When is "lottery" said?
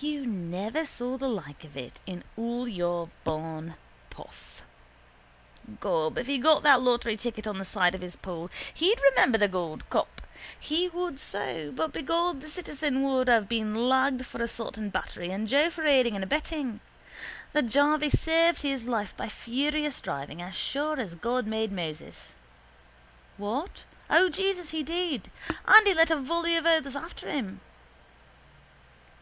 6.82-7.16